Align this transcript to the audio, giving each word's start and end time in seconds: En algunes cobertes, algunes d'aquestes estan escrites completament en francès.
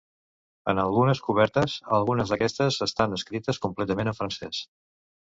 En 0.71 0.79
algunes 0.83 1.19
cobertes, 1.25 1.75
algunes 1.97 2.33
d'aquestes 2.33 2.77
estan 2.85 3.13
escrites 3.19 3.59
completament 3.67 4.11
en 4.13 4.17
francès. 4.21 4.63